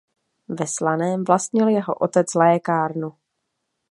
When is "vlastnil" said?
1.23-1.67